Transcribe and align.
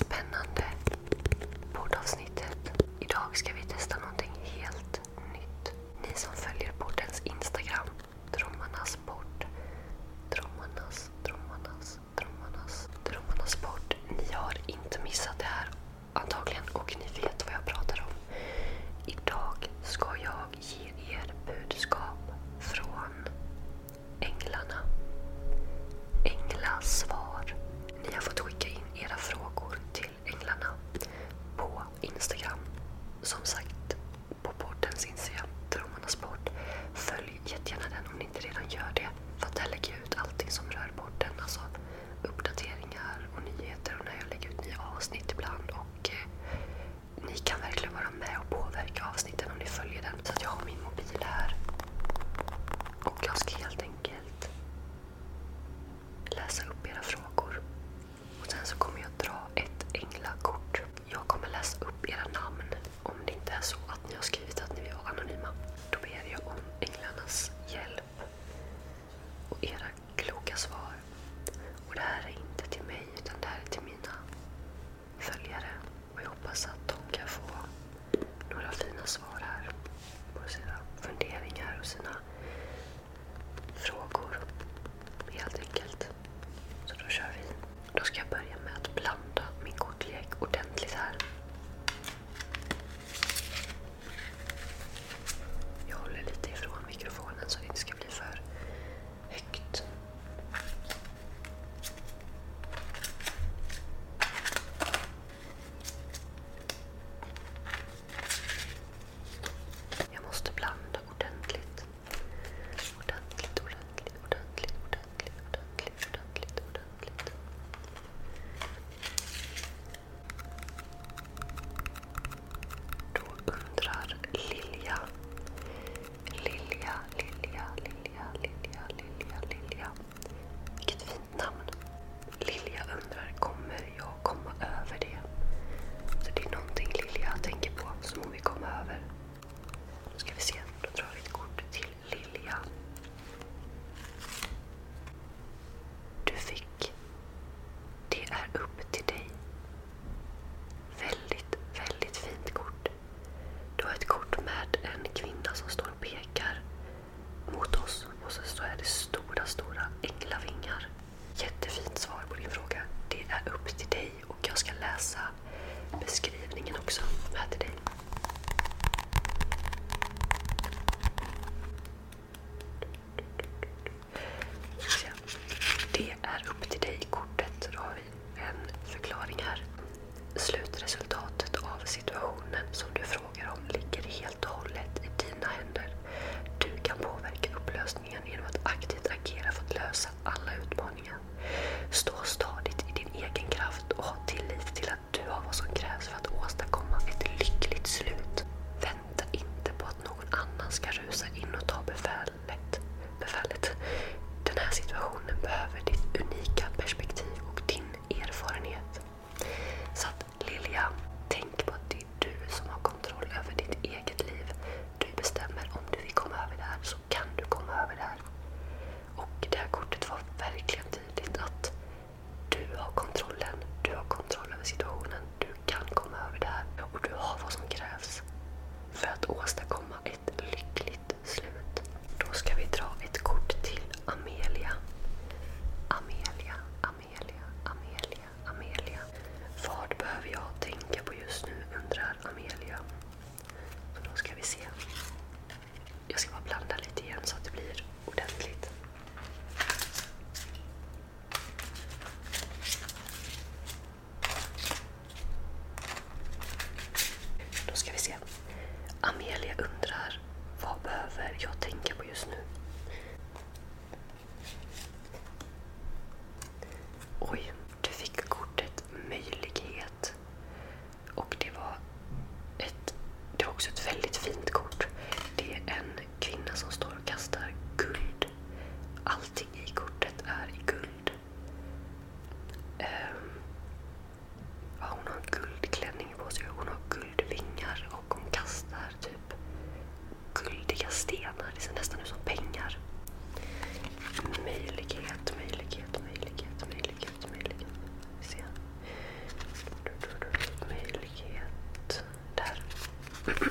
spend 0.00 0.29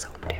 so 0.00 0.08
dirty. 0.22 0.39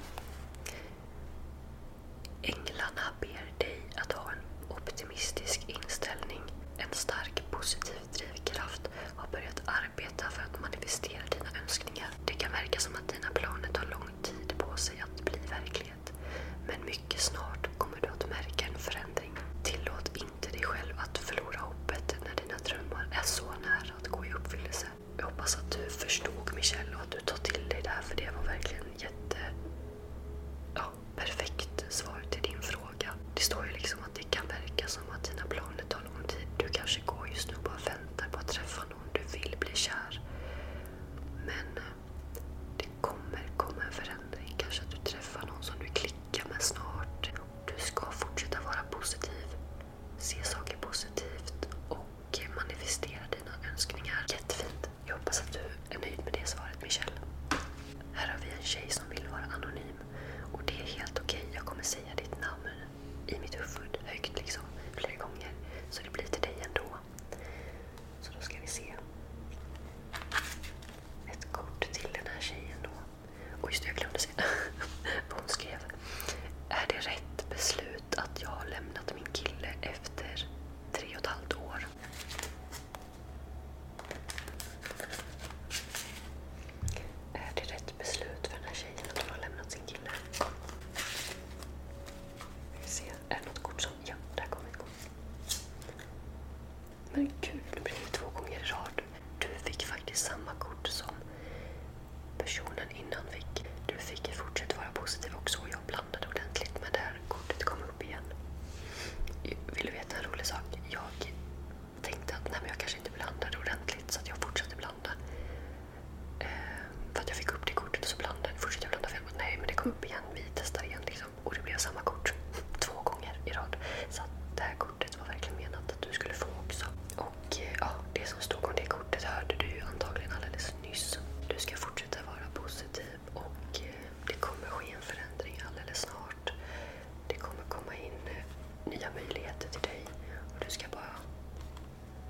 arbete 139.51 139.69
till 139.69 139.81
dig 139.81 140.05
och 140.53 140.65
du 140.65 140.69
ska 140.71 140.87
bara 140.91 141.15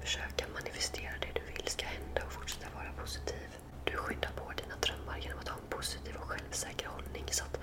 försöka 0.01 0.45
manifestera 0.53 1.13
det 1.21 1.39
du 1.39 1.41
vill 1.53 1.67
ska 1.67 1.85
hända 1.85 2.21
och 2.25 2.31
fortsätta 2.31 2.67
vara 2.75 2.91
positiv. 3.01 3.47
Du 3.83 3.95
skyddar 3.97 4.31
på 4.35 4.51
dina 4.57 4.75
drömmar 4.79 5.17
genom 5.17 5.39
att 5.39 5.47
ha 5.47 5.57
en 5.57 5.69
positiv 5.77 6.15
och 6.15 6.23
självsäker 6.29 6.87
hållning. 6.87 7.25
Så 7.31 7.43
att 7.43 7.59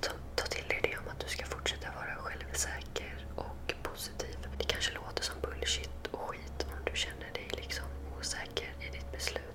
ta, 0.00 0.10
ta 0.34 0.46
till 0.46 0.68
dig 0.68 0.80
det 0.82 0.96
om 0.98 1.08
att 1.08 1.20
du 1.20 1.28
ska 1.28 1.46
fortsätta 1.46 1.88
vara 1.96 2.14
självsäker 2.16 3.26
och 3.36 3.74
positiv. 3.82 4.36
Det 4.58 4.64
kanske 4.64 4.94
låter 4.94 5.22
som 5.22 5.40
bullshit 5.40 6.06
och 6.10 6.20
skit 6.20 6.66
om 6.68 6.84
du 6.92 6.96
känner 6.96 7.32
dig 7.32 7.48
liksom 7.52 7.84
osäker 8.18 8.68
i 8.80 8.90
ditt 8.96 9.12
beslut. 9.12 9.45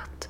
skönt. 0.00 0.29